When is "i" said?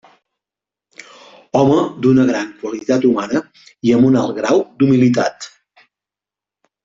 3.89-3.93